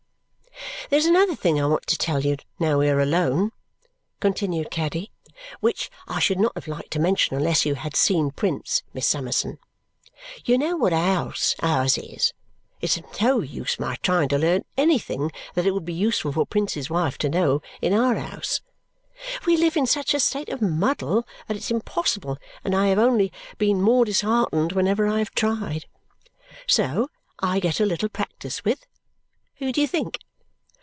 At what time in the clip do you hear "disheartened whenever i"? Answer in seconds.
24.03-25.19